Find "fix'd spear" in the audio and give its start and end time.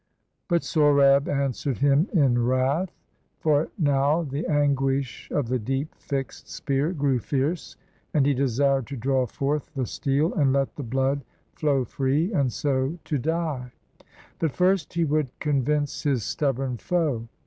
5.93-6.91